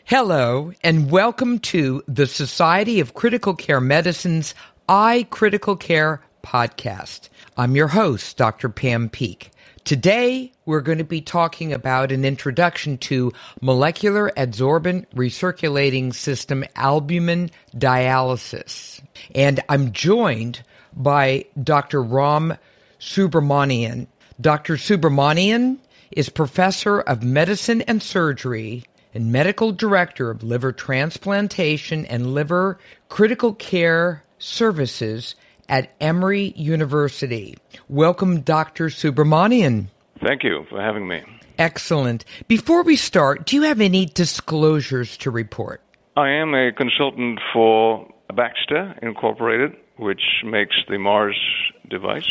Hello, 0.04 0.72
and 0.84 1.10
welcome 1.10 1.58
to 1.60 2.02
the 2.06 2.26
Society 2.26 3.00
of 3.00 3.14
Critical 3.14 3.54
Care 3.54 3.80
Medicine's 3.80 4.54
iCritical 4.88 5.80
Care 5.80 6.20
podcast. 6.44 7.30
I'm 7.56 7.74
your 7.74 7.88
host, 7.88 8.36
Dr. 8.36 8.68
Pam 8.68 9.08
Peeke. 9.08 9.51
Today, 9.84 10.52
we're 10.64 10.80
going 10.80 10.98
to 10.98 11.04
be 11.04 11.20
talking 11.20 11.72
about 11.72 12.12
an 12.12 12.24
introduction 12.24 12.98
to 12.98 13.32
molecular 13.60 14.30
adsorbent 14.36 15.06
recirculating 15.12 16.14
system 16.14 16.64
albumin 16.76 17.50
dialysis. 17.74 19.00
And 19.34 19.60
I'm 19.68 19.90
joined 19.90 20.62
by 20.94 21.46
Dr. 21.60 22.00
Ram 22.00 22.56
Subramanian. 23.00 24.06
Dr. 24.40 24.74
Subramanian 24.74 25.78
is 26.12 26.28
professor 26.28 27.00
of 27.00 27.24
medicine 27.24 27.82
and 27.82 28.00
surgery 28.00 28.84
and 29.12 29.32
medical 29.32 29.72
director 29.72 30.30
of 30.30 30.44
liver 30.44 30.70
transplantation 30.70 32.06
and 32.06 32.34
liver 32.34 32.78
critical 33.08 33.52
care 33.52 34.22
services 34.38 35.34
at 35.72 35.90
Emory 36.02 36.52
University. 36.54 37.56
Welcome, 37.88 38.42
Dr. 38.42 38.88
Subramanian. 38.88 39.86
Thank 40.22 40.44
you 40.44 40.66
for 40.68 40.78
having 40.78 41.08
me. 41.08 41.22
Excellent. 41.58 42.26
Before 42.46 42.82
we 42.82 42.94
start, 42.94 43.46
do 43.46 43.56
you 43.56 43.62
have 43.62 43.80
any 43.80 44.04
disclosures 44.04 45.16
to 45.16 45.30
report? 45.30 45.80
I 46.14 46.28
am 46.28 46.54
a 46.54 46.72
consultant 46.72 47.40
for 47.54 48.06
Baxter 48.34 48.94
Incorporated, 49.00 49.74
which 49.96 50.22
makes 50.44 50.76
the 50.90 50.98
Mars 50.98 51.40
device. 51.88 52.28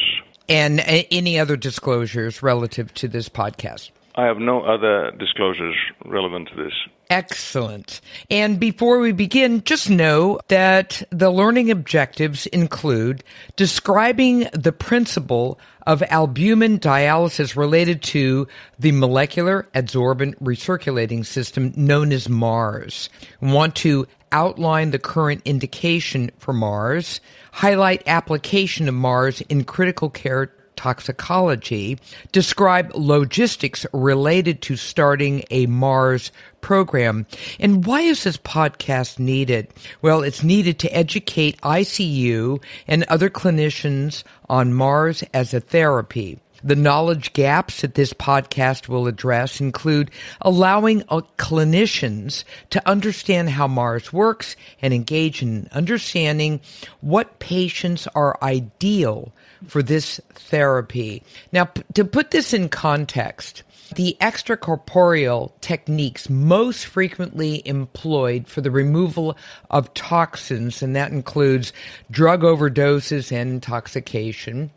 And 0.47 0.79
uh, 0.79 1.01
any 1.09 1.39
other 1.39 1.57
disclosures 1.57 2.43
relative 2.43 2.93
to 2.95 3.07
this 3.07 3.27
podcast? 3.27 3.89
I 4.13 4.25
have 4.25 4.37
no 4.37 4.61
other 4.61 5.11
disclosures 5.17 5.75
relevant 6.05 6.49
to 6.49 6.63
this. 6.63 6.73
Excellent. 7.11 7.99
And 8.29 8.57
before 8.57 8.99
we 8.99 9.11
begin, 9.11 9.65
just 9.65 9.89
know 9.89 10.39
that 10.47 11.03
the 11.09 11.29
learning 11.29 11.69
objectives 11.69 12.47
include 12.47 13.21
describing 13.57 14.47
the 14.53 14.71
principle 14.71 15.59
of 15.85 16.01
albumin 16.03 16.79
dialysis 16.79 17.57
related 17.57 18.01
to 18.03 18.47
the 18.79 18.93
molecular 18.93 19.67
adsorbent 19.75 20.35
recirculating 20.35 21.25
system 21.25 21.73
known 21.75 22.13
as 22.13 22.29
MARS. 22.29 23.09
We 23.41 23.51
want 23.51 23.75
to 23.77 24.07
outline 24.31 24.91
the 24.91 24.99
current 24.99 25.41
indication 25.43 26.31
for 26.37 26.53
MARS, 26.53 27.19
highlight 27.51 28.03
application 28.07 28.87
of 28.87 28.93
MARS 28.93 29.41
in 29.41 29.65
critical 29.65 30.09
care 30.09 30.53
toxicology 30.81 31.99
describe 32.31 32.91
logistics 32.95 33.85
related 33.93 34.63
to 34.63 34.75
starting 34.75 35.43
a 35.51 35.67
Mars 35.67 36.31
program. 36.61 37.27
And 37.59 37.85
why 37.85 38.01
is 38.01 38.23
this 38.23 38.37
podcast 38.37 39.19
needed? 39.19 39.67
Well, 40.01 40.23
it's 40.23 40.43
needed 40.43 40.79
to 40.79 40.89
educate 40.89 41.61
ICU 41.61 42.63
and 42.87 43.03
other 43.03 43.29
clinicians 43.29 44.23
on 44.49 44.73
Mars 44.73 45.23
as 45.35 45.53
a 45.53 45.59
therapy. 45.59 46.39
The 46.63 46.75
knowledge 46.75 47.33
gaps 47.33 47.81
that 47.81 47.95
this 47.95 48.13
podcast 48.13 48.87
will 48.87 49.07
address 49.07 49.59
include 49.59 50.11
allowing 50.41 51.03
uh, 51.09 51.21
clinicians 51.37 52.43
to 52.69 52.87
understand 52.87 53.49
how 53.49 53.67
Mars 53.67 54.13
works 54.13 54.55
and 54.81 54.93
engage 54.93 55.41
in 55.41 55.67
understanding 55.71 56.61
what 57.01 57.39
patients 57.39 58.07
are 58.13 58.37
ideal 58.43 59.33
for 59.67 59.81
this 59.81 60.19
therapy. 60.33 61.23
Now, 61.51 61.65
p- 61.65 61.83
to 61.93 62.05
put 62.05 62.31
this 62.31 62.53
in 62.53 62.69
context, 62.69 63.63
the 63.95 64.15
extracorporeal 64.21 65.51
techniques 65.61 66.29
most 66.29 66.85
frequently 66.85 67.61
employed 67.67 68.47
for 68.47 68.61
the 68.61 68.71
removal 68.71 69.37
of 69.69 69.93
toxins, 69.93 70.81
and 70.81 70.95
that 70.95 71.11
includes 71.11 71.73
drug 72.09 72.41
overdoses 72.41 73.31
and 73.31 73.49
intoxication, 73.49 74.71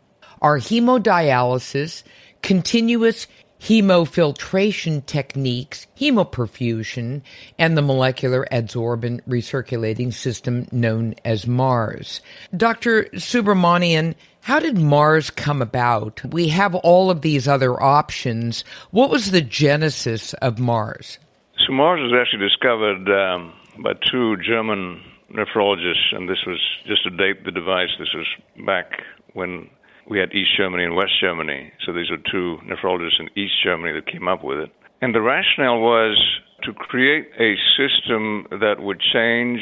are 0.45 0.59
hemodialysis, 0.59 2.03
continuous 2.43 3.25
hemofiltration 3.59 5.03
techniques, 5.07 5.87
hemoperfusion, 5.97 7.23
and 7.57 7.75
the 7.75 7.81
molecular 7.81 8.45
adsorbent 8.51 9.21
recirculating 9.27 10.13
system 10.13 10.67
known 10.71 11.15
as 11.25 11.47
MARS. 11.47 12.21
Dr. 12.55 13.05
Subramanian, 13.15 14.13
how 14.41 14.59
did 14.59 14.77
Mars 14.77 15.31
come 15.31 15.63
about? 15.63 16.21
We 16.31 16.49
have 16.49 16.75
all 16.75 17.09
of 17.09 17.21
these 17.21 17.47
other 17.47 17.81
options. 17.81 18.63
What 18.91 19.09
was 19.09 19.31
the 19.31 19.41
genesis 19.41 20.33
of 20.35 20.59
Mars? 20.59 21.17
So, 21.65 21.73
Mars 21.73 21.99
was 22.01 22.13
actually 22.21 22.47
discovered 22.47 23.09
um, 23.09 23.51
by 23.79 23.93
two 24.11 24.37
German 24.37 25.01
nephrologists, 25.33 26.13
and 26.13 26.29
this 26.29 26.45
was 26.45 26.61
just 26.85 27.03
to 27.05 27.09
date 27.09 27.45
the 27.45 27.51
device. 27.51 27.89
This 27.97 28.13
was 28.13 28.27
back 28.63 29.01
when 29.33 29.71
we 30.07 30.19
had 30.19 30.33
East 30.33 30.51
Germany 30.57 30.83
and 30.83 30.95
West 30.95 31.19
Germany. 31.19 31.71
So, 31.85 31.93
these 31.93 32.09
were 32.09 32.17
two 32.17 32.57
nephrologists 32.65 33.19
in 33.19 33.29
East 33.35 33.55
Germany 33.63 33.93
that 33.93 34.07
came 34.11 34.27
up 34.27 34.43
with 34.43 34.59
it. 34.59 34.71
And 35.01 35.13
the 35.13 35.21
rationale 35.21 35.79
was 35.79 36.17
to 36.63 36.73
create 36.73 37.29
a 37.39 37.55
system 37.77 38.47
that 38.49 38.79
would 38.79 38.99
change 38.99 39.61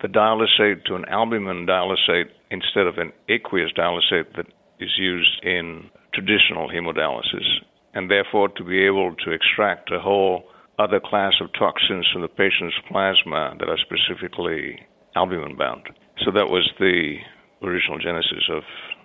the 0.00 0.08
dialysate 0.08 0.84
to 0.84 0.94
an 0.94 1.04
albumin 1.08 1.66
dialysate 1.66 2.30
instead 2.50 2.86
of 2.86 2.98
an 2.98 3.12
aqueous 3.28 3.72
dialysate 3.76 4.34
that 4.36 4.46
is 4.78 4.90
used 4.96 5.42
in 5.42 5.90
traditional 6.14 6.68
hemodialysis, 6.68 7.46
and 7.94 8.10
therefore 8.10 8.48
to 8.48 8.64
be 8.64 8.84
able 8.84 9.14
to 9.16 9.30
extract 9.30 9.90
a 9.92 9.98
whole 9.98 10.44
other 10.78 11.00
class 11.00 11.34
of 11.40 11.52
toxins 11.52 12.08
from 12.12 12.22
the 12.22 12.28
patient's 12.28 12.76
plasma 12.88 13.54
that 13.58 13.68
are 13.68 13.78
specifically 13.78 14.80
albumin 15.16 15.56
bound. 15.56 15.88
So 16.24 16.30
that 16.30 16.48
was 16.48 16.70
the 16.78 17.16
original 17.62 17.98
genesis 17.98 18.48
of 18.50 18.62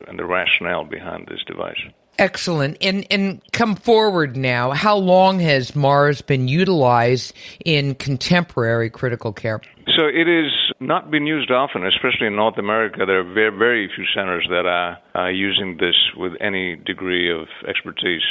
and 0.07 0.19
the 0.19 0.25
rationale 0.25 0.83
behind 0.83 1.27
this 1.27 1.43
device. 1.45 1.79
Excellent. 2.19 2.77
And 2.81 3.07
and 3.09 3.41
come 3.53 3.75
forward 3.75 4.37
now. 4.37 4.71
How 4.71 4.95
long 4.95 5.39
has 5.39 5.75
Mars 5.75 6.21
been 6.21 6.47
utilized 6.47 7.33
in 7.65 7.95
contemporary 7.95 8.89
critical 8.89 9.33
care? 9.33 9.61
So 9.97 10.05
it 10.05 10.27
is 10.27 10.51
not 10.79 11.09
been 11.09 11.25
used 11.25 11.49
often, 11.49 11.85
especially 11.85 12.27
in 12.27 12.35
North 12.35 12.57
America. 12.57 13.05
There 13.05 13.19
are 13.19 13.33
very, 13.33 13.57
very 13.57 13.89
few 13.93 14.05
centers 14.15 14.45
that 14.49 14.65
are, 14.65 14.97
are 15.15 15.31
using 15.31 15.77
this 15.77 15.95
with 16.15 16.33
any 16.39 16.75
degree 16.75 17.31
of 17.31 17.47
expertise 17.67 18.21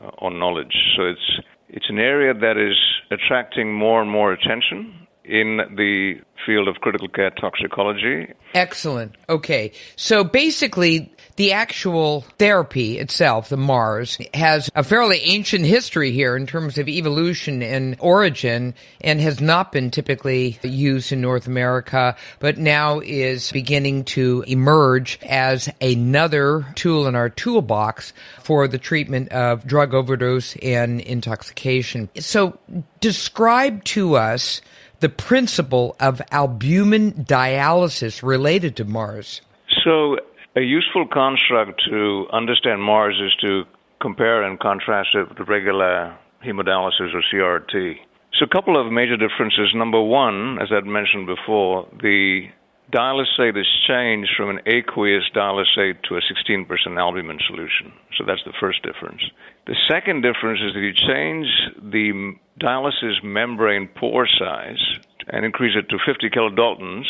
uh, 0.00 0.10
or 0.18 0.30
knowledge. 0.30 0.74
So 0.96 1.04
it's 1.04 1.40
it's 1.68 1.86
an 1.90 1.98
area 1.98 2.32
that 2.32 2.56
is 2.56 2.78
attracting 3.10 3.74
more 3.74 4.00
and 4.00 4.10
more 4.10 4.32
attention 4.32 5.05
in 5.26 5.58
the 5.76 6.20
field 6.44 6.68
of 6.68 6.76
critical 6.76 7.08
care 7.08 7.30
toxicology. 7.30 8.32
Excellent. 8.54 9.16
Okay. 9.28 9.72
So 9.96 10.22
basically, 10.22 11.12
the 11.36 11.52
actual 11.52 12.22
therapy 12.38 12.98
itself, 12.98 13.48
the 13.48 13.56
MARS, 13.56 14.18
has 14.32 14.70
a 14.74 14.82
fairly 14.82 15.18
ancient 15.18 15.64
history 15.64 16.12
here 16.12 16.36
in 16.36 16.46
terms 16.46 16.78
of 16.78 16.88
evolution 16.88 17.62
and 17.62 17.96
origin 17.98 18.74
and 19.00 19.20
has 19.20 19.40
not 19.40 19.72
been 19.72 19.90
typically 19.90 20.58
used 20.62 21.12
in 21.12 21.20
North 21.20 21.46
America, 21.46 22.16
but 22.38 22.56
now 22.56 23.00
is 23.00 23.50
beginning 23.52 24.04
to 24.04 24.44
emerge 24.46 25.18
as 25.26 25.68
another 25.80 26.64
tool 26.76 27.06
in 27.06 27.14
our 27.14 27.28
toolbox 27.28 28.12
for 28.42 28.68
the 28.68 28.78
treatment 28.78 29.30
of 29.30 29.66
drug 29.66 29.92
overdose 29.92 30.56
and 30.56 31.00
intoxication. 31.00 32.08
So 32.18 32.58
describe 33.00 33.84
to 33.84 34.16
us 34.16 34.62
the 35.00 35.08
principle 35.08 35.96
of 36.00 36.22
albumin 36.30 37.12
dialysis 37.12 38.22
related 38.22 38.76
to 38.76 38.84
MARS. 38.84 39.40
So 39.84 40.16
a 40.56 40.62
useful 40.62 41.06
construct 41.06 41.82
to 41.90 42.26
understand 42.32 42.82
Mars 42.82 43.20
is 43.20 43.34
to 43.42 43.64
compare 44.00 44.42
and 44.42 44.58
contrast 44.58 45.10
it 45.14 45.28
with 45.28 45.48
regular 45.48 46.16
hemodialysis 46.44 47.14
or 47.14 47.22
CRT. 47.32 47.96
So, 48.38 48.44
a 48.44 48.48
couple 48.48 48.78
of 48.78 48.92
major 48.92 49.16
differences. 49.16 49.72
Number 49.74 50.00
one, 50.00 50.58
as 50.60 50.68
I'd 50.70 50.84
mentioned 50.84 51.26
before, 51.26 51.86
the 52.02 52.48
dialysate 52.92 53.58
is 53.58 53.66
changed 53.86 54.30
from 54.36 54.50
an 54.50 54.60
aqueous 54.66 55.24
dialysate 55.34 56.02
to 56.08 56.16
a 56.16 56.20
16% 56.20 56.66
albumin 56.98 57.38
solution. 57.46 57.92
So, 58.16 58.24
that's 58.26 58.42
the 58.44 58.52
first 58.60 58.82
difference. 58.82 59.22
The 59.66 59.76
second 59.88 60.22
difference 60.22 60.60
is 60.60 60.74
that 60.74 60.80
you 60.80 60.92
change 60.92 61.46
the 61.82 62.34
dialysis 62.60 63.22
membrane 63.22 63.88
pore 63.88 64.28
size 64.38 64.82
and 65.28 65.44
increase 65.44 65.76
it 65.76 65.88
to 65.88 65.98
50 66.04 66.30
kilodaltons, 66.30 67.04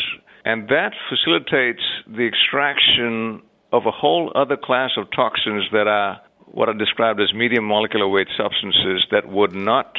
and 0.45 0.67
that 0.69 0.93
facilitates 1.09 1.83
the 2.07 2.25
extraction 2.25 3.41
of 3.71 3.85
a 3.85 3.91
whole 3.91 4.31
other 4.35 4.57
class 4.57 4.91
of 4.97 5.07
toxins 5.11 5.65
that 5.71 5.87
are 5.87 6.21
what 6.45 6.69
are 6.69 6.73
described 6.73 7.19
as 7.19 7.33
medium 7.33 7.67
molecular 7.67 8.07
weight 8.07 8.29
substances 8.37 9.05
that 9.11 9.27
would 9.27 9.53
not 9.53 9.93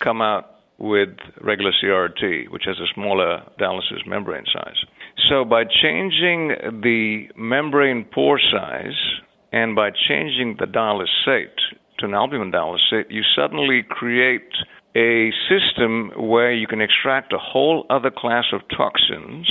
come 0.00 0.22
out 0.22 0.60
with 0.78 1.10
regular 1.42 1.72
CRT, 1.72 2.48
which 2.48 2.64
has 2.64 2.80
a 2.80 2.86
smaller 2.94 3.42
dialysis 3.60 4.06
membrane 4.06 4.46
size. 4.50 4.82
So, 5.28 5.44
by 5.44 5.64
changing 5.64 6.80
the 6.82 7.28
membrane 7.36 8.04
pore 8.04 8.40
size 8.40 8.98
and 9.52 9.76
by 9.76 9.90
changing 9.90 10.56
the 10.58 10.66
dialysate 10.66 11.58
to 11.98 12.06
an 12.06 12.14
albumin 12.14 12.52
dialysate, 12.52 13.10
you 13.10 13.22
suddenly 13.36 13.82
create 13.88 14.50
a 14.96 15.30
system 15.48 16.10
where 16.16 16.52
you 16.52 16.66
can 16.66 16.80
extract 16.80 17.32
a 17.32 17.38
whole 17.38 17.86
other 17.90 18.10
class 18.10 18.44
of 18.52 18.60
toxins 18.76 19.48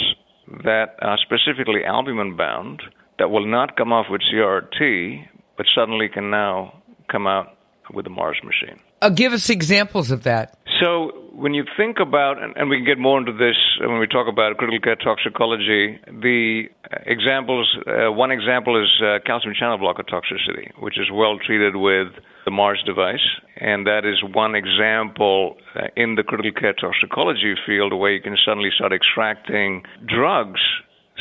that 0.63 0.95
are 1.01 1.17
specifically 1.17 1.85
albumin 1.85 2.35
bound 2.35 2.81
that 3.19 3.29
will 3.29 3.45
not 3.45 3.77
come 3.77 3.93
off 3.93 4.07
with 4.09 4.21
CRT, 4.33 5.25
but 5.57 5.65
suddenly 5.75 6.09
can 6.09 6.29
now 6.29 6.81
come 7.09 7.27
out 7.27 7.55
with 7.93 8.05
the 8.05 8.09
Mars 8.09 8.37
machine. 8.43 8.79
Uh, 9.01 9.09
give 9.09 9.33
us 9.33 9.49
examples 9.49 10.11
of 10.11 10.23
that. 10.23 10.57
So, 10.81 11.28
when 11.33 11.53
you 11.53 11.63
think 11.77 11.97
about, 11.99 12.41
and, 12.41 12.55
and, 12.57 12.69
we 12.69 12.77
can 12.77 12.85
get 12.85 12.97
more 12.97 13.19
into 13.19 13.33
this 13.33 13.55
when 13.79 13.99
we 13.99 14.07
talk 14.07 14.27
about 14.27 14.57
critical 14.57 14.79
care 14.79 14.95
toxicology, 14.95 15.99
the 16.07 16.63
examples, 17.05 17.77
uh, 17.87 18.11
one 18.11 18.31
example 18.31 18.81
is 18.81 18.89
uh, 19.01 19.19
calcium 19.25 19.53
channel 19.57 19.77
blocker 19.77 20.03
toxicity, 20.03 20.71
which 20.79 20.97
is 20.97 21.07
well 21.13 21.37
treated 21.37 21.75
with 21.75 22.07
the 22.45 22.51
Mars 22.51 22.81
device. 22.85 23.23
And 23.57 23.85
that 23.87 24.05
is 24.05 24.23
one 24.33 24.55
example 24.55 25.57
uh, 25.75 25.87
in 25.95 26.15
the 26.15 26.23
critical 26.23 26.59
care 26.59 26.73
toxicology 26.73 27.55
field 27.65 27.93
where 27.93 28.11
you 28.11 28.21
can 28.21 28.37
suddenly 28.45 28.69
start 28.75 28.93
extracting 28.93 29.83
drugs 30.07 30.61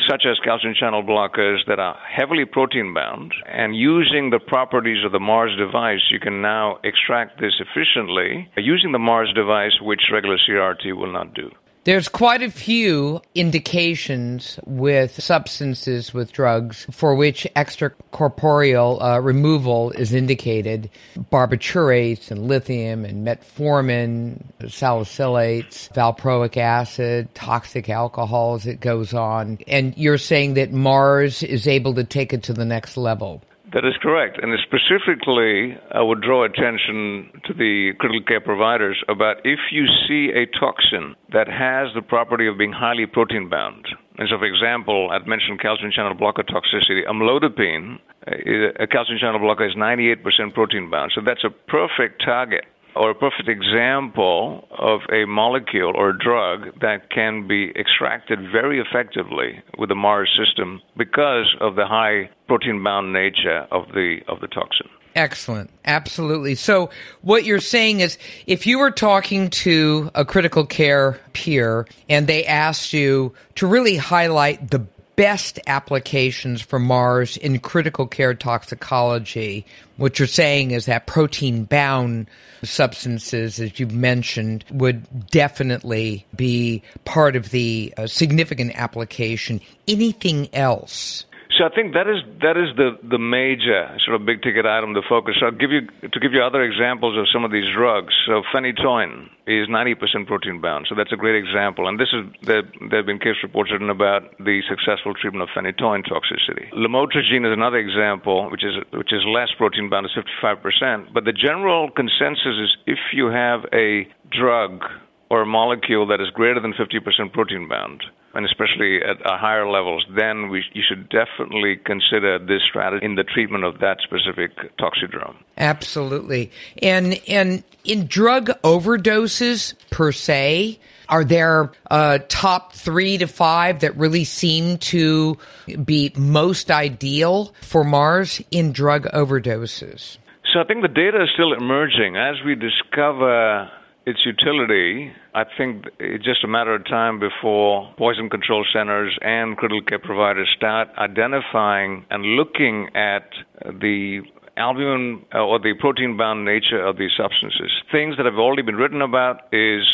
such 0.09 0.25
as 0.25 0.39
calcium 0.43 0.73
channel 0.73 1.03
blockers 1.03 1.59
that 1.67 1.79
are 1.79 1.95
heavily 2.09 2.45
protein 2.45 2.93
bound. 2.93 3.33
And 3.45 3.75
using 3.75 4.29
the 4.29 4.39
properties 4.39 5.05
of 5.05 5.11
the 5.11 5.19
Mars 5.19 5.55
device, 5.57 6.01
you 6.09 6.19
can 6.19 6.41
now 6.41 6.79
extract 6.83 7.39
this 7.39 7.53
efficiently 7.59 8.49
using 8.57 8.91
the 8.91 8.99
Mars 8.99 9.31
device, 9.35 9.77
which 9.81 10.01
regular 10.11 10.37
CRT 10.37 10.95
will 10.97 11.11
not 11.11 11.33
do. 11.35 11.51
There's 11.89 12.07
quite 12.07 12.43
a 12.43 12.51
few 12.51 13.19
indications 13.33 14.59
with 14.67 15.19
substances 15.19 16.13
with 16.13 16.31
drugs 16.31 16.85
for 16.91 17.15
which 17.15 17.47
extracorporeal 17.55 19.01
uh, 19.01 19.19
removal 19.19 19.89
is 19.93 20.13
indicated. 20.13 20.91
Barbiturates 21.17 22.29
and 22.29 22.47
lithium 22.47 23.05
and 23.05 23.25
metformin, 23.25 24.43
salicylates, 24.61 25.91
valproic 25.93 26.57
acid, 26.57 27.33
toxic 27.33 27.89
alcohols, 27.89 28.67
it 28.67 28.81
goes 28.81 29.15
on. 29.15 29.57
And 29.67 29.97
you're 29.97 30.19
saying 30.19 30.53
that 30.53 30.71
Mars 30.71 31.41
is 31.41 31.65
able 31.65 31.95
to 31.95 32.03
take 32.03 32.33
it 32.33 32.43
to 32.43 32.53
the 32.53 32.65
next 32.65 32.97
level. 32.97 33.41
That 33.73 33.85
is 33.85 33.93
correct. 34.01 34.39
And 34.41 34.57
specifically, 34.65 35.77
I 35.93 36.01
would 36.01 36.21
draw 36.21 36.43
attention 36.43 37.29
to 37.45 37.53
the 37.53 37.93
critical 37.99 38.25
care 38.25 38.41
providers 38.41 38.97
about 39.07 39.37
if 39.43 39.59
you 39.71 39.85
see 40.07 40.31
a 40.33 40.47
toxin 40.59 41.15
that 41.31 41.47
has 41.47 41.93
the 41.93 42.01
property 42.01 42.47
of 42.47 42.57
being 42.57 42.73
highly 42.73 43.05
protein 43.05 43.47
bound. 43.47 43.85
And 44.17 44.27
so, 44.29 44.37
for 44.39 44.45
example, 44.45 45.09
I'd 45.11 45.27
mentioned 45.27 45.61
calcium 45.61 45.91
channel 45.91 46.15
blocker 46.15 46.43
toxicity. 46.43 47.05
Amlodipine, 47.05 47.99
uh, 48.27 48.83
a 48.83 48.87
calcium 48.87 49.19
channel 49.19 49.39
blocker, 49.39 49.67
is 49.67 49.75
98% 49.75 50.53
protein 50.53 50.89
bound. 50.89 51.11
So 51.13 51.21
that's 51.23 51.43
a 51.43 51.49
perfect 51.49 52.23
target 52.25 52.65
or 52.95 53.11
a 53.11 53.15
perfect 53.15 53.47
example 53.47 54.67
of 54.77 55.01
a 55.11 55.25
molecule 55.25 55.93
or 55.95 56.09
a 56.09 56.17
drug 56.17 56.79
that 56.81 57.09
can 57.09 57.47
be 57.47 57.71
extracted 57.75 58.39
very 58.51 58.79
effectively 58.79 59.61
with 59.77 59.89
the 59.89 59.95
Mars 59.95 60.29
system 60.37 60.81
because 60.97 61.55
of 61.61 61.75
the 61.75 61.85
high 61.85 62.29
protein 62.47 62.83
bound 62.83 63.13
nature 63.13 63.67
of 63.71 63.87
the 63.93 64.19
of 64.27 64.39
the 64.41 64.47
toxin. 64.47 64.87
Excellent. 65.15 65.69
Absolutely. 65.85 66.55
So 66.55 66.91
what 67.21 67.43
you're 67.43 67.59
saying 67.59 67.99
is 67.99 68.17
if 68.45 68.67
you 68.67 68.79
were 68.79 68.91
talking 68.91 69.49
to 69.49 70.11
a 70.13 70.23
critical 70.23 70.65
care 70.65 71.19
peer 71.33 71.87
and 72.07 72.27
they 72.27 72.45
asked 72.45 72.93
you 72.93 73.33
to 73.55 73.67
really 73.67 73.97
highlight 73.97 74.69
the 74.69 74.85
best 75.19 75.59
applications 75.67 76.61
for 76.61 76.79
Mars 76.79 77.35
in 77.35 77.59
critical 77.59 78.07
care 78.07 78.33
toxicology. 78.33 79.65
What 79.97 80.17
you're 80.17 80.29
saying 80.29 80.71
is 80.71 80.85
that 80.85 81.07
protein 81.07 81.65
bound 81.65 82.29
substances, 82.63 83.59
as 83.59 83.77
you've 83.81 83.93
mentioned, 83.93 84.63
would 84.71 85.27
definitely 85.29 86.25
be 86.37 86.81
part 87.03 87.35
of 87.35 87.49
the 87.49 87.93
uh, 87.97 88.07
significant 88.07 88.71
application. 88.75 89.59
Anything 89.89 90.47
else? 90.55 91.25
So 91.57 91.65
I 91.65 91.69
think 91.73 91.93
that 91.97 92.05
is 92.05 92.21
that 92.45 92.57
is 92.61 92.69
the 92.77 92.93
the 93.01 93.17
major 93.17 93.89
sort 94.05 94.13
of 94.13 94.25
big 94.25 94.41
ticket 94.43 94.65
item 94.69 94.93
to 94.93 95.01
focus. 95.09 95.35
So 95.39 95.47
I'll 95.47 95.57
give 95.57 95.71
you 95.71 95.81
to 96.05 96.19
give 96.19 96.31
you 96.31 96.43
other 96.43 96.61
examples 96.61 97.17
of 97.17 97.25
some 97.33 97.43
of 97.43 97.51
these 97.51 97.65
drugs. 97.73 98.13
So 98.27 98.43
phenytoin 98.53 99.33
is 99.47 99.67
90% 99.67 100.27
protein 100.27 100.61
bound, 100.61 100.85
so 100.87 100.93
that's 100.93 101.11
a 101.11 101.17
great 101.17 101.35
example. 101.35 101.89
And 101.89 101.99
this 101.99 102.13
is 102.13 102.21
there 102.43 102.61
there 102.89 102.99
have 103.01 103.07
been 103.07 103.17
case 103.17 103.41
reports 103.41 103.71
written 103.71 103.89
about 103.89 104.37
the 104.37 104.61
successful 104.69 105.15
treatment 105.17 105.41
of 105.41 105.49
phenytoin 105.49 106.05
toxicity. 106.05 106.69
Lamotrigine 106.71 107.49
is 107.49 107.51
another 107.51 107.77
example, 107.81 108.49
which 108.51 108.63
is 108.63 108.77
which 108.93 109.11
is 109.11 109.25
less 109.25 109.49
protein 109.57 109.89
bound, 109.89 110.05
is 110.05 110.13
55%. 110.13 111.13
But 111.13 111.25
the 111.25 111.33
general 111.33 111.89
consensus 111.89 112.61
is 112.61 112.77
if 112.85 112.99
you 113.11 113.27
have 113.33 113.65
a 113.73 114.07
drug 114.29 114.85
or 115.31 115.41
a 115.41 115.45
molecule 115.47 116.05
that 116.07 116.21
is 116.21 116.29
greater 116.29 116.59
than 116.59 116.73
50% 116.73 117.33
protein 117.33 117.67
bound, 117.67 118.03
and 118.33 118.45
especially 118.45 118.99
at 119.01 119.17
higher 119.25 119.69
levels, 119.69 120.05
then 120.15 120.49
we, 120.49 120.63
you 120.73 120.83
should 120.87 121.09
definitely 121.09 121.77
consider 121.83 122.39
this 122.39 122.61
strategy 122.69 123.05
in 123.05 123.15
the 123.15 123.23
treatment 123.23 123.63
of 123.63 123.79
that 123.79 123.97
specific 124.03 124.51
toxidrome. 124.77 125.35
Absolutely. 125.57 126.51
And, 126.81 127.19
and 127.27 127.63
in 127.83 128.07
drug 128.07 128.47
overdoses 128.63 129.73
per 129.89 130.11
se, 130.11 130.79
are 131.09 131.23
there 131.23 131.71
uh, 131.89 132.19
top 132.27 132.73
three 132.73 133.17
to 133.17 133.27
five 133.27 133.79
that 133.79 133.97
really 133.97 134.23
seem 134.23 134.77
to 134.77 135.37
be 135.83 136.11
most 136.15 136.69
ideal 136.69 137.53
for 137.61 137.83
Mars 137.83 138.41
in 138.51 138.71
drug 138.71 139.05
overdoses? 139.05 140.17
So 140.53 140.59
I 140.59 140.63
think 140.63 140.81
the 140.81 140.87
data 140.87 141.23
is 141.23 141.29
still 141.33 141.53
emerging. 141.53 142.15
As 142.15 142.35
we 142.45 142.55
discover 142.55 143.69
its 144.09 144.25
utility, 144.25 145.11
I 145.35 145.43
think 145.57 145.85
it's 145.99 146.25
just 146.25 146.43
a 146.43 146.47
matter 146.47 146.73
of 146.73 146.85
time 146.85 147.19
before 147.19 147.93
poison 147.95 148.29
control 148.29 148.65
centers 148.73 149.15
and 149.21 149.55
critical 149.55 149.83
care 149.83 149.99
providers 149.99 150.49
start 150.57 150.89
identifying 150.97 152.05
and 152.09 152.23
looking 152.35 152.89
at 152.95 153.29
the 153.63 154.21
albumin 154.57 155.25
uh, 155.33 155.45
or 155.45 155.59
the 155.59 155.73
protein 155.79 156.17
bound 156.17 156.43
nature 156.43 156.83
of 156.83 156.97
these 156.97 157.11
substances. 157.15 157.71
Things 157.91 158.17
that 158.17 158.25
have 158.25 158.35
already 158.35 158.63
been 158.63 158.75
written 158.75 159.01
about 159.01 159.53
is 159.53 159.85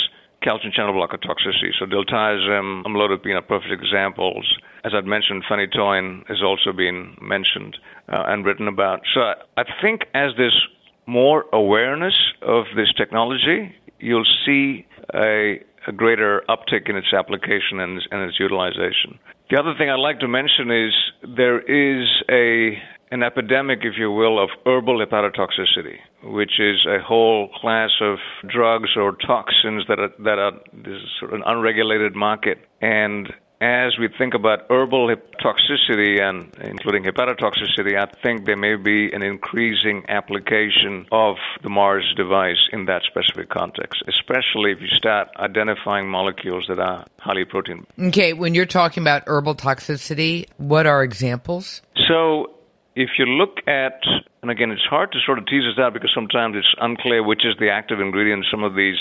calcium 0.41 0.71
channel 0.73 0.93
blocker 0.93 1.17
toxicity. 1.17 1.71
So 1.77 1.85
diltiazem, 1.85 2.83
amlodipine 2.83 3.35
are 3.35 3.41
perfect 3.41 3.73
examples. 3.73 4.45
As 4.85 4.93
I'd 4.95 5.05
mentioned, 5.05 5.43
phenytoin 5.49 6.25
has 6.27 6.41
also 6.41 6.71
been 6.71 7.17
mentioned 7.21 7.77
uh, 8.07 8.23
and 8.27 8.45
written 8.45 8.67
about. 8.67 9.01
So 9.13 9.21
I 9.57 9.63
think 9.81 10.05
as 10.13 10.31
there's 10.37 10.59
more 11.07 11.45
awareness 11.53 12.15
of 12.41 12.65
this 12.75 12.91
technology, 12.97 13.75
you'll 13.99 14.25
see 14.45 14.85
a, 15.13 15.61
a 15.87 15.91
greater 15.91 16.43
uptick 16.49 16.89
in 16.89 16.95
its 16.95 17.13
application 17.13 17.79
and, 17.79 18.01
and 18.11 18.21
its 18.23 18.39
utilization. 18.39 19.19
The 19.49 19.59
other 19.59 19.73
thing 19.77 19.89
I'd 19.89 19.99
like 19.99 20.19
to 20.19 20.27
mention 20.27 20.71
is 20.71 20.93
there 21.35 21.59
is 21.59 22.07
a 22.29 22.81
an 23.11 23.21
epidemic, 23.21 23.79
if 23.83 23.93
you 23.97 24.11
will, 24.11 24.43
of 24.43 24.49
herbal 24.65 25.05
hepatotoxicity, 25.05 25.97
which 26.23 26.59
is 26.59 26.85
a 26.87 26.99
whole 26.99 27.49
class 27.61 27.91
of 28.01 28.17
drugs 28.49 28.89
or 28.95 29.15
toxins 29.15 29.83
that 29.87 29.99
are 29.99 30.09
that 30.23 30.39
are 30.39 30.53
this 30.73 30.97
is 30.97 31.09
sort 31.19 31.31
of 31.33 31.41
an 31.41 31.43
unregulated 31.45 32.15
market. 32.15 32.57
And 32.81 33.31
as 33.65 33.97
we 33.97 34.07
think 34.15 34.35
about 34.35 34.59
herbal 34.69 35.15
toxicity 35.43 36.21
and 36.21 36.53
including 36.61 37.03
hepatotoxicity, 37.03 37.97
I 37.97 38.05
think 38.21 38.45
there 38.45 38.55
may 38.55 38.75
be 38.75 39.11
an 39.11 39.23
increasing 39.23 40.05
application 40.07 41.07
of 41.11 41.37
the 41.63 41.69
Mars 41.69 42.13
device 42.15 42.61
in 42.71 42.85
that 42.85 43.01
specific 43.09 43.49
context, 43.49 44.03
especially 44.07 44.71
if 44.71 44.81
you 44.81 44.87
start 44.95 45.29
identifying 45.37 46.07
molecules 46.07 46.65
that 46.67 46.79
are 46.79 47.05
highly 47.17 47.43
protein. 47.43 47.87
Okay, 47.99 48.33
when 48.33 48.53
you're 48.53 48.67
talking 48.67 49.01
about 49.01 49.23
herbal 49.25 49.55
toxicity, 49.55 50.47
what 50.57 50.85
are 50.85 51.03
examples? 51.03 51.81
So, 52.07 52.51
if 52.95 53.09
you 53.17 53.25
look 53.25 53.57
at, 53.67 53.99
and 54.43 54.51
again, 54.51 54.69
it's 54.69 54.85
hard 54.87 55.11
to 55.13 55.19
sort 55.25 55.39
of 55.39 55.47
tease 55.47 55.63
this 55.63 55.83
out 55.83 55.93
because 55.93 56.11
sometimes 56.13 56.55
it's 56.55 56.75
unclear 56.79 57.23
which 57.23 57.43
is 57.43 57.55
the 57.59 57.69
active 57.71 57.99
ingredient 57.99 58.45
in 58.45 58.51
some 58.51 58.63
of 58.63 58.75
these 58.75 58.99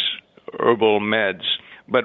herbal 0.58 1.00
meds. 1.00 1.42
But 1.86 2.04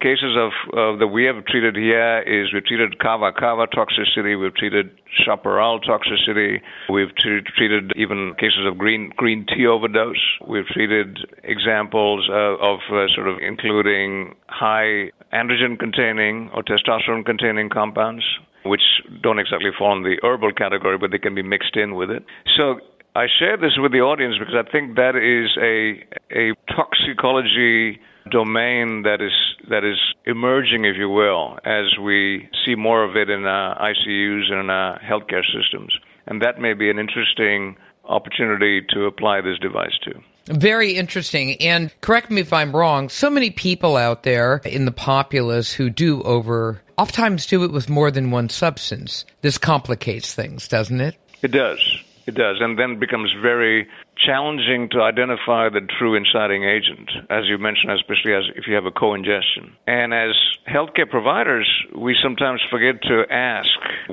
cases 0.00 0.32
of 0.38 0.50
uh, 0.72 0.96
that 0.98 1.08
we 1.08 1.24
have 1.24 1.44
treated 1.44 1.76
here 1.76 2.22
is 2.22 2.54
we've 2.54 2.64
treated 2.64 2.98
kava 3.00 3.32
kava 3.38 3.66
toxicity, 3.66 4.40
we've 4.40 4.54
treated 4.54 4.90
chaparral 5.24 5.78
toxicity, 5.80 6.60
we've 6.88 7.14
t- 7.16 7.40
treated 7.54 7.92
even 7.96 8.32
cases 8.38 8.64
of 8.66 8.78
green 8.78 9.12
green 9.16 9.44
tea 9.46 9.66
overdose. 9.66 10.16
We've 10.48 10.66
treated 10.66 11.18
examples 11.44 12.28
uh, 12.30 12.56
of 12.64 12.78
uh, 12.90 13.12
sort 13.14 13.28
of 13.28 13.36
including 13.42 14.36
high 14.48 15.10
androgen 15.34 15.78
containing 15.78 16.50
or 16.54 16.62
testosterone 16.62 17.26
containing 17.26 17.68
compounds, 17.68 18.24
which 18.64 18.82
don't 19.22 19.38
exactly 19.38 19.70
fall 19.78 19.94
in 19.98 20.02
the 20.02 20.16
herbal 20.22 20.52
category, 20.52 20.96
but 20.96 21.10
they 21.10 21.18
can 21.18 21.34
be 21.34 21.42
mixed 21.42 21.76
in 21.76 21.94
with 21.94 22.10
it. 22.10 22.24
So 22.56 22.80
I 23.14 23.26
share 23.38 23.58
this 23.58 23.72
with 23.76 23.92
the 23.92 24.00
audience 24.00 24.36
because 24.38 24.54
I 24.54 24.70
think 24.70 24.96
that 24.96 25.12
is 25.12 25.50
a 25.60 26.08
a 26.32 26.54
toxicology 26.74 28.00
domain 28.30 29.02
that 29.02 29.20
is 29.20 29.32
that 29.68 29.84
is 29.84 29.98
emerging, 30.24 30.84
if 30.84 30.96
you 30.96 31.08
will, 31.08 31.58
as 31.64 31.98
we 32.00 32.48
see 32.64 32.74
more 32.74 33.04
of 33.04 33.16
it 33.16 33.30
in 33.30 33.44
uh, 33.44 33.48
our 33.48 33.92
ICUs 33.92 34.50
and 34.50 34.60
in 34.60 34.70
our 34.70 34.98
healthcare 35.00 35.44
systems, 35.44 35.92
and 36.26 36.42
that 36.42 36.60
may 36.60 36.74
be 36.74 36.90
an 36.90 36.98
interesting 36.98 37.76
opportunity 38.04 38.82
to 38.90 39.04
apply 39.04 39.40
this 39.40 39.58
device 39.58 39.96
to. 40.02 40.12
Very 40.46 40.96
interesting. 40.96 41.54
And 41.60 41.92
correct 42.00 42.30
me 42.30 42.40
if 42.40 42.52
I'm 42.52 42.74
wrong, 42.74 43.08
so 43.08 43.30
many 43.30 43.50
people 43.50 43.96
out 43.96 44.24
there 44.24 44.60
in 44.64 44.84
the 44.84 44.92
populace 44.92 45.72
who 45.72 45.90
do 45.90 46.22
over, 46.22 46.82
oftentimes 46.98 47.46
do 47.46 47.62
it 47.62 47.70
with 47.70 47.88
more 47.88 48.10
than 48.10 48.30
one 48.30 48.48
substance. 48.48 49.24
This 49.42 49.58
complicates 49.58 50.34
things, 50.34 50.66
doesn't 50.66 51.00
it? 51.00 51.16
It 51.42 51.52
does. 51.52 51.78
It 52.26 52.34
does, 52.34 52.56
and 52.60 52.78
then 52.78 52.98
becomes 52.98 53.32
very 53.42 53.88
challenging 54.16 54.88
to 54.90 55.00
identify 55.00 55.68
the 55.68 55.80
true 55.98 56.14
inciting 56.14 56.64
agent, 56.64 57.10
as 57.30 57.46
you 57.46 57.58
mentioned, 57.58 57.92
especially 57.92 58.34
as 58.34 58.44
if 58.56 58.66
you 58.68 58.74
have 58.74 58.86
a 58.86 58.90
co-ingestion. 58.90 59.72
And 59.86 60.12
as 60.12 60.36
healthcare 60.68 61.08
providers, 61.08 61.68
we 61.96 62.16
sometimes 62.22 62.60
forget 62.70 63.02
to 63.02 63.24
ask 63.30 63.68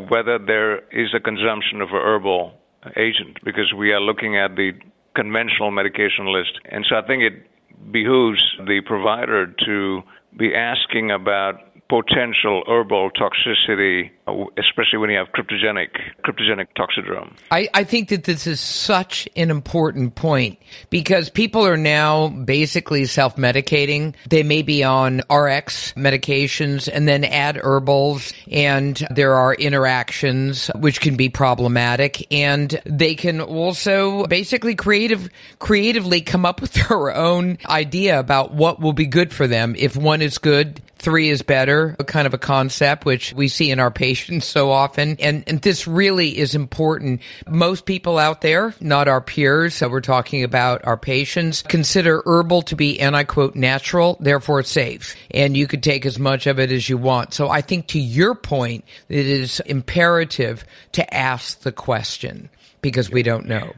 whether 0.09 0.39
there 0.39 0.77
is 0.91 1.13
a 1.13 1.19
consumption 1.19 1.81
of 1.81 1.89
a 1.89 1.99
herbal 1.99 2.53
agent 2.95 3.39
because 3.43 3.73
we 3.77 3.91
are 3.91 4.01
looking 4.01 4.37
at 4.37 4.55
the 4.55 4.71
conventional 5.15 5.71
medication 5.71 6.31
list. 6.31 6.59
And 6.65 6.85
so 6.87 6.95
I 6.95 7.05
think 7.05 7.23
it 7.23 7.91
behooves 7.91 8.41
the 8.65 8.81
provider 8.85 9.47
to 9.65 10.01
be 10.37 10.55
asking 10.55 11.11
about 11.11 11.66
potential 11.89 12.63
herbal 12.67 13.11
toxicity, 13.11 14.11
uh, 14.27 14.45
especially 14.57 14.99
when 14.99 15.09
you 15.09 15.17
have 15.17 15.27
cryptogenic 15.27 15.89
cryptogenic 16.25 16.67
toxidrome. 16.77 17.33
I, 17.51 17.69
I 17.73 17.83
think 17.83 18.09
that 18.09 18.25
this 18.25 18.45
is 18.45 18.59
such 18.59 19.27
an 19.35 19.49
important 19.49 20.15
point 20.15 20.59
because 20.89 21.29
people 21.29 21.65
are 21.65 21.77
now 21.77 22.27
basically 22.27 23.05
self 23.05 23.35
medicating. 23.37 24.15
They 24.29 24.43
may 24.43 24.63
be 24.63 24.83
on 24.83 25.19
RX 25.31 25.93
medications 25.93 26.89
and 26.91 27.07
then 27.07 27.23
add 27.23 27.57
herbals, 27.57 28.33
and 28.51 28.95
there 29.11 29.35
are 29.35 29.53
interactions 29.53 30.69
which 30.75 30.99
can 30.99 31.15
be 31.15 31.29
problematic. 31.29 32.27
And 32.33 32.81
they 32.85 33.15
can 33.15 33.39
also 33.39 34.25
basically 34.27 34.75
creative 34.75 35.29
creatively 35.59 36.21
come 36.21 36.45
up 36.45 36.59
with 36.61 36.73
their 36.87 37.15
own 37.15 37.57
idea 37.65 38.19
about 38.19 38.53
what 38.53 38.79
will 38.79 38.93
be 38.93 39.05
good 39.05 39.33
for 39.33 39.47
them. 39.47 39.75
If 39.77 39.95
one 39.95 40.21
is 40.21 40.37
good, 40.37 40.81
three 40.97 41.29
is 41.29 41.41
better, 41.41 41.95
a 41.99 42.03
kind 42.03 42.27
of 42.27 42.33
a 42.33 42.37
concept 42.37 43.05
which 43.05 43.33
we 43.33 43.47
see 43.47 43.71
in 43.71 43.79
our 43.79 43.91
patients 43.91 44.45
so 44.45 44.71
often. 44.71 45.17
And, 45.19 45.43
and 45.47 45.61
this 45.61 45.87
really 45.87 46.37
is 46.37 46.55
important. 46.55 47.21
Most 47.47 47.85
people 47.85 48.17
out 48.17 48.41
there, 48.41 48.73
not 48.79 49.07
our 49.07 49.21
peers, 49.21 49.75
so 49.75 49.89
we're 49.89 50.01
talking 50.01 50.43
about 50.43 50.85
our 50.85 50.97
patients, 50.97 51.61
consider 51.61 52.21
herbal 52.25 52.63
to 52.63 52.75
be, 52.75 52.99
and 52.99 53.15
I 53.15 53.23
quote, 53.23 53.55
natural, 53.55 54.17
therefore 54.19 54.63
safe. 54.63 55.15
And 55.31 55.55
you 55.55 55.67
could 55.67 55.83
take 55.83 56.05
as 56.05 56.19
much 56.19 56.47
of 56.47 56.59
it 56.59 56.71
as 56.71 56.89
you 56.89 56.97
want. 56.97 57.33
So 57.33 57.49
I 57.49 57.61
think 57.61 57.87
to 57.87 57.99
your 57.99 58.35
point, 58.35 58.85
it 59.09 59.27
is 59.27 59.59
imperative 59.61 60.65
to 60.93 61.13
ask 61.13 61.61
the 61.61 61.71
question 61.71 62.49
because 62.81 63.09
we 63.09 63.23
don't 63.23 63.47
know. 63.47 63.73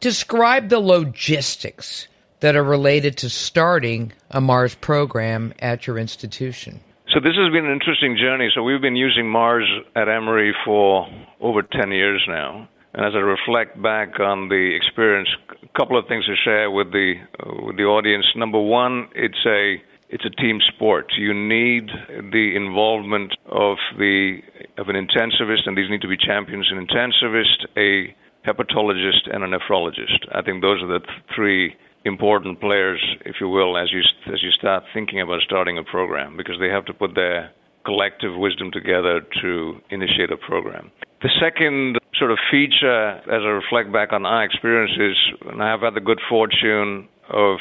Describe 0.00 0.68
the 0.68 0.80
logistics 0.80 2.08
that 2.40 2.56
are 2.56 2.64
related 2.64 3.16
to 3.18 3.30
starting 3.30 4.12
a 4.30 4.40
Mars 4.40 4.74
program 4.74 5.52
at 5.60 5.86
your 5.86 5.98
institution? 5.98 6.80
So 7.12 7.18
this 7.18 7.34
has 7.34 7.52
been 7.52 7.66
an 7.66 7.72
interesting 7.72 8.16
journey. 8.16 8.50
So 8.54 8.62
we've 8.62 8.80
been 8.80 8.96
using 8.96 9.28
Mars 9.28 9.68
at 9.96 10.08
Emory 10.08 10.54
for 10.64 11.08
over 11.40 11.62
10 11.62 11.90
years 11.90 12.22
now. 12.28 12.68
And 12.94 13.04
as 13.04 13.12
I 13.14 13.18
reflect 13.18 13.80
back 13.80 14.20
on 14.20 14.48
the 14.48 14.74
experience, 14.74 15.28
a 15.62 15.78
couple 15.78 15.98
of 15.98 16.06
things 16.08 16.24
to 16.26 16.34
share 16.44 16.70
with 16.70 16.90
the 16.92 17.14
uh, 17.38 17.66
with 17.66 17.76
the 17.76 17.84
audience. 17.84 18.26
Number 18.34 18.60
one, 18.60 19.08
it's 19.14 19.38
a 19.46 19.76
it's 20.08 20.24
a 20.24 20.30
team 20.42 20.58
sport. 20.74 21.06
You 21.16 21.32
need 21.32 21.86
the 22.08 22.56
involvement 22.56 23.32
of 23.46 23.76
the 23.96 24.40
of 24.76 24.88
an 24.88 24.96
intensivist, 24.96 25.66
and 25.66 25.78
these 25.78 25.88
need 25.88 26.00
to 26.02 26.08
be 26.08 26.16
champions: 26.16 26.68
an 26.72 26.84
intensivist, 26.84 27.66
a 27.76 28.14
hepatologist, 28.44 29.32
and 29.32 29.44
a 29.44 29.46
nephrologist. 29.46 30.26
I 30.34 30.42
think 30.42 30.60
those 30.60 30.82
are 30.82 30.88
the 30.88 30.98
th- 30.98 31.18
three 31.34 31.76
important 32.04 32.60
players, 32.60 33.00
if 33.24 33.36
you 33.40 33.48
will, 33.48 33.76
as 33.76 33.92
you 33.92 34.00
as 34.32 34.42
you 34.42 34.50
start 34.52 34.84
thinking 34.94 35.20
about 35.20 35.40
starting 35.42 35.78
a 35.78 35.84
program, 35.84 36.36
because 36.36 36.56
they 36.60 36.68
have 36.68 36.84
to 36.86 36.94
put 36.94 37.14
their 37.14 37.50
collective 37.84 38.36
wisdom 38.36 38.70
together 38.72 39.20
to 39.42 39.80
initiate 39.90 40.30
a 40.30 40.36
program. 40.36 40.90
The 41.22 41.30
second 41.40 41.98
sort 42.18 42.30
of 42.30 42.38
feature, 42.50 43.10
as 43.10 43.42
I 43.42 43.52
reflect 43.52 43.92
back 43.92 44.12
on 44.12 44.24
our 44.24 44.44
experiences, 44.44 45.16
and 45.50 45.62
I 45.62 45.70
have 45.70 45.80
had 45.80 45.94
the 45.94 46.00
good 46.00 46.20
fortune 46.28 47.08
of 47.30 47.58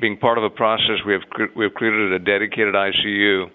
being 0.00 0.16
part 0.16 0.38
of 0.38 0.44
a 0.44 0.50
process, 0.50 1.04
we 1.06 1.12
have 1.12 1.22
we 1.56 1.64
have 1.64 1.74
created 1.74 2.12
a 2.12 2.18
dedicated 2.18 2.74
ICU 2.74 3.50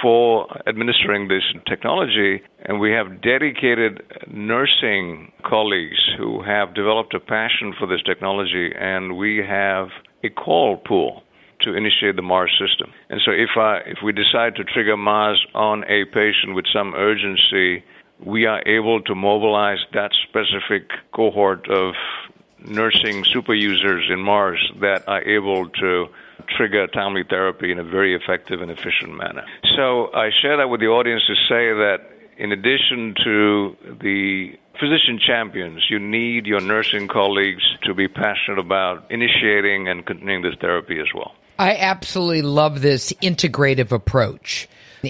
for 0.00 0.46
administering 0.66 1.28
this 1.28 1.42
technology, 1.66 2.42
and 2.60 2.80
we 2.80 2.92
have 2.92 3.20
dedicated 3.20 4.02
nursing 4.28 5.32
colleagues 5.44 5.98
who 6.16 6.42
have 6.42 6.74
developed 6.74 7.14
a 7.14 7.20
passion 7.20 7.74
for 7.78 7.86
this 7.86 8.02
technology, 8.02 8.72
and 8.76 9.16
we 9.16 9.38
have 9.38 9.88
a 10.24 10.30
call 10.30 10.76
pool 10.76 11.22
to 11.60 11.74
initiate 11.74 12.16
the 12.16 12.22
Mars 12.22 12.52
system. 12.58 12.92
And 13.08 13.20
so, 13.24 13.30
if 13.30 13.50
I, 13.56 13.78
if 13.86 13.98
we 14.04 14.12
decide 14.12 14.56
to 14.56 14.64
trigger 14.64 14.96
Mars 14.96 15.44
on 15.54 15.84
a 15.84 16.04
patient 16.06 16.54
with 16.54 16.66
some 16.72 16.94
urgency, 16.94 17.84
we 18.24 18.46
are 18.46 18.62
able 18.66 19.00
to 19.02 19.14
mobilize 19.14 19.78
that 19.92 20.10
specific 20.28 20.90
cohort 21.12 21.68
of 21.70 21.94
nursing 22.64 23.24
super 23.24 23.54
users 23.54 24.08
in 24.10 24.20
Mars 24.20 24.72
that 24.80 25.02
are 25.08 25.22
able 25.22 25.68
to 25.68 26.06
trigger 26.56 26.86
timely 26.86 27.24
therapy 27.28 27.72
in 27.72 27.78
a 27.78 27.84
very 27.84 28.14
effective 28.14 28.62
and 28.62 28.70
efficient 28.70 29.14
manner. 29.16 29.44
So 29.76 30.12
I 30.14 30.30
share 30.42 30.56
that 30.56 30.68
with 30.68 30.80
the 30.80 30.86
audience 30.86 31.22
to 31.26 31.34
say 31.34 31.72
that 31.72 31.98
in 32.36 32.52
addition 32.52 33.14
to 33.24 33.76
the 34.00 34.52
physician 34.80 35.18
champions, 35.24 35.86
you 35.88 35.98
need 35.98 36.46
your 36.46 36.60
nursing 36.60 37.08
colleagues 37.08 37.62
to 37.84 37.94
be 37.94 38.08
passionate 38.08 38.58
about 38.58 39.10
initiating 39.10 39.88
and 39.88 40.04
continuing 40.04 40.42
this 40.42 40.54
therapy 40.60 40.98
as 40.98 41.08
well. 41.14 41.34
I 41.58 41.76
absolutely 41.76 42.42
love 42.42 42.80
this 42.80 43.12
integrative 43.22 43.92
approach. 43.92 44.68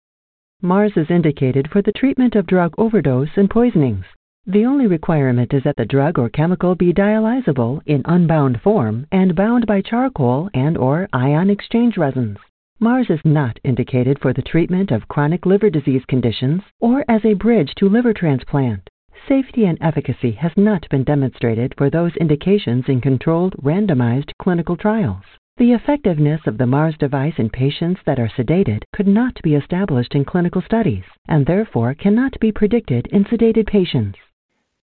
Mars 0.61 0.92
is 0.97 1.11
indicated 1.11 1.70
for 1.73 1.80
the 1.80 1.92
treatment 1.92 2.37
of 2.37 2.47
drug 2.47 2.75
overdose 2.76 3.30
and 3.37 3.49
poisonings. 3.49 4.04
The 4.47 4.66
only 4.66 4.87
requirement 4.87 5.54
is 5.54 5.62
that 5.64 5.76
the 5.76 5.87
drug 5.87 6.18
or 6.18 6.28
chemical 6.28 6.75
be 6.75 6.92
dialyzable 6.92 7.80
in 7.87 8.02
unbound 8.04 8.61
form 8.61 9.06
and 9.11 9.35
bound 9.35 9.66
by 9.66 9.80
charcoal 9.80 10.50
and 10.52 10.76
or 10.76 11.08
ion 11.14 11.49
exchange 11.49 11.97
resins. 11.97 12.37
Mars 12.80 13.06
is 13.08 13.20
not 13.25 13.58
indicated 13.64 14.18
for 14.20 14.35
the 14.35 14.42
treatment 14.42 14.90
of 14.90 15.08
chronic 15.08 15.47
liver 15.47 15.70
disease 15.70 16.04
conditions 16.06 16.61
or 16.80 17.02
as 17.08 17.25
a 17.25 17.32
bridge 17.32 17.75
to 17.78 17.88
liver 17.88 18.12
transplant. 18.12 18.90
Safety 19.26 19.66
and 19.66 19.78
efficacy 19.80 20.33
has 20.33 20.52
not 20.57 20.88
been 20.90 21.04
demonstrated 21.04 21.74
for 21.76 21.90
those 21.90 22.14
indications 22.16 22.85
in 22.88 23.00
controlled 23.00 23.54
randomized 23.62 24.31
clinical 24.38 24.76
trials. 24.76 25.24
The 25.57 25.72
effectiveness 25.72 26.40
of 26.46 26.57
the 26.57 26.66
Mars 26.66 26.96
device 26.98 27.35
in 27.38 27.50
patients 27.50 28.00
that 28.07 28.20
are 28.20 28.31
sedated 28.37 28.83
could 28.94 29.09
not 29.09 29.42
be 29.42 29.54
established 29.57 30.14
in 30.14 30.24
clinical 30.24 30.62
studies 30.62 31.04
and 31.26 31.44
therefore 31.44 31.94
cannot 31.94 32.38
be 32.38 32.52
predicted 32.52 33.09
in 33.09 33.24
sedated 33.24 33.66
patients. 33.66 34.18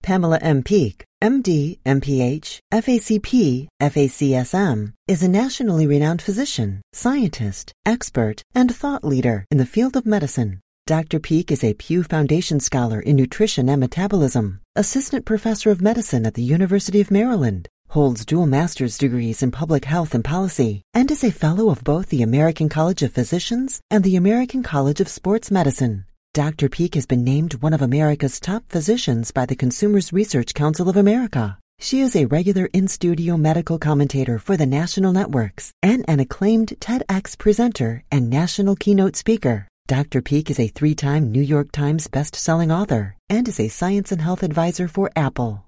Pamela 0.04 0.38
M. 0.42 0.64
Peeke, 0.64 1.04
MD, 1.24 1.80
MPH, 1.86 2.60
FACP, 2.72 3.68
FACSM, 3.82 4.94
is 5.08 5.24
a 5.24 5.28
nationally 5.28 5.88
renowned 5.88 6.22
physician, 6.22 6.82
scientist, 6.94 7.74
expert, 7.86 8.44
and 8.56 8.74
thought 8.76 9.04
leader 9.04 9.46
in 9.52 9.58
the 9.58 9.66
field 9.66 9.96
of 9.96 10.06
medicine. 10.06 10.60
Dr. 10.92 11.22
Peeke 11.22 11.52
is 11.52 11.64
a 11.64 11.74
Pew 11.76 12.04
Foundation 12.04 12.60
Scholar 12.60 13.00
in 13.00 13.16
Nutrition 13.16 13.70
and 13.70 13.80
Metabolism, 13.80 14.60
Assistant 14.76 15.24
Professor 15.24 15.72
of 15.72 15.82
Medicine 15.82 16.26
at 16.26 16.34
the 16.34 16.44
University 16.44 17.00
of 17.00 17.10
Maryland, 17.10 17.70
holds 17.88 18.26
dual 18.26 18.46
master's 18.46 18.98
degrees 18.98 19.42
in 19.42 19.52
public 19.52 19.86
health 19.86 20.14
and 20.14 20.26
policy, 20.26 20.82
and 20.94 21.10
is 21.10 21.24
a 21.24 21.32
fellow 21.32 21.70
of 21.70 21.86
both 21.86 22.10
the 22.10 22.22
American 22.22 22.68
College 22.68 23.04
of 23.04 23.14
Physicians 23.14 23.80
and 23.90 24.04
the 24.04 24.18
American 24.18 24.64
College 24.64 25.00
of 25.00 25.08
Sports 25.08 25.50
Medicine. 25.50 26.04
Dr. 26.34 26.68
Peeke 26.68 26.96
has 26.96 27.06
been 27.06 27.24
named 27.24 27.54
one 27.62 27.74
of 27.74 27.82
America's 27.82 28.42
top 28.42 28.66
physicians 28.68 29.32
by 29.32 29.46
the 29.46 29.56
Consumers 29.56 30.12
Research 30.12 30.54
Council 30.54 30.90
of 30.90 30.98
America. 30.98 31.58
She 31.80 32.02
is 32.02 32.18
a 32.18 32.26
regular 32.26 32.66
in 32.74 32.90
studio 32.90 33.38
medical 33.38 33.80
commentator 33.80 34.40
for 34.40 34.58
the 34.58 34.66
national 34.66 35.14
networks 35.14 35.72
and 35.82 36.04
an 36.10 36.20
acclaimed 36.20 36.74
TEDx 36.82 37.38
presenter 37.38 38.04
and 38.12 38.30
national 38.30 38.76
keynote 38.76 39.16
speaker. 39.16 39.70
Dr. 39.92 40.22
Peeke 40.22 40.50
is 40.50 40.58
a 40.58 40.70
three 40.70 40.96
time 40.96 41.34
New 41.34 41.42
York 41.42 41.70
Times 41.74 42.08
best-selling 42.08 42.72
author 42.72 43.18
and 43.28 43.46
is 43.46 43.60
a 43.60 43.68
science 43.68 44.14
and 44.14 44.22
health 44.22 44.42
advisor 44.42 44.88
for 44.88 45.12
Apple. 45.18 45.66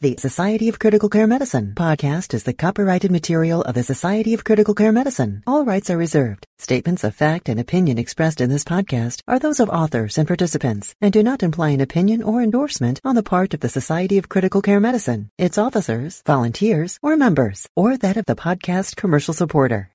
The 0.00 0.14
Society 0.16 0.68
of 0.68 0.78
Critical 0.78 1.08
Care 1.08 1.26
Medicine 1.26 1.72
podcast 1.74 2.34
is 2.34 2.44
the 2.44 2.52
copyrighted 2.52 3.10
material 3.10 3.62
of 3.62 3.74
the 3.74 3.82
Society 3.82 4.32
of 4.32 4.44
Critical 4.44 4.74
Care 4.74 4.92
Medicine. 4.92 5.42
All 5.44 5.64
rights 5.64 5.90
are 5.90 5.96
reserved. 5.96 6.46
Statements 6.60 7.02
of 7.02 7.16
fact 7.16 7.48
and 7.48 7.58
opinion 7.58 7.98
expressed 7.98 8.40
in 8.40 8.48
this 8.48 8.62
podcast 8.62 9.22
are 9.26 9.40
those 9.40 9.58
of 9.58 9.68
authors 9.70 10.18
and 10.18 10.28
participants 10.28 10.94
and 11.00 11.12
do 11.12 11.24
not 11.24 11.42
imply 11.42 11.70
an 11.70 11.80
opinion 11.80 12.22
or 12.22 12.42
endorsement 12.42 13.00
on 13.02 13.16
the 13.16 13.24
part 13.24 13.54
of 13.54 13.60
the 13.60 13.68
Society 13.68 14.18
of 14.18 14.28
Critical 14.28 14.62
Care 14.62 14.78
Medicine, 14.78 15.30
its 15.36 15.58
officers, 15.58 16.22
volunteers, 16.24 17.00
or 17.02 17.16
members, 17.16 17.66
or 17.74 17.96
that 17.96 18.16
of 18.16 18.26
the 18.26 18.36
podcast 18.36 18.94
commercial 18.94 19.34
supporter. 19.34 19.93